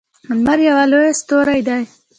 لمر 0.29 0.59
یوه 0.67 0.83
لویه 0.91 1.13
ستوری 1.21 1.61
ده 1.67 1.77